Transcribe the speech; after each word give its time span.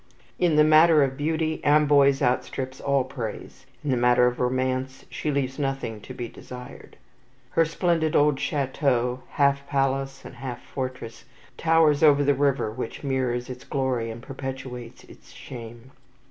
In 0.39 0.55
the 0.55 0.63
matter 0.63 1.03
of 1.03 1.15
beauty, 1.15 1.63
Amboise 1.63 2.23
outstrips 2.23 2.81
all 2.81 3.03
praise. 3.03 3.67
In 3.83 3.91
the 3.91 3.97
matter 3.97 4.25
of 4.25 4.39
romance, 4.39 5.05
she 5.11 5.29
leaves 5.29 5.59
nothing 5.59 6.01
to 6.01 6.11
be 6.11 6.27
desired. 6.27 6.97
Her 7.51 7.65
splendid 7.65 8.15
old 8.15 8.39
Chateau 8.39 9.21
half 9.33 9.67
palace 9.67 10.25
and 10.25 10.37
half 10.37 10.63
fortress 10.65 11.25
towers 11.55 12.01
over 12.01 12.23
the 12.23 12.33
river 12.33 12.71
which 12.71 13.03
mirrors 13.03 13.47
its 13.47 13.63
glory 13.63 14.09
and 14.09 14.23
perpetuates 14.23 15.03
its 15.03 15.31
shame. 15.33 15.91